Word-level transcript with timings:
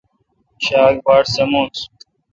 شاک 0.65 0.95
باٹ 1.05 1.23
سمونس 1.35 1.77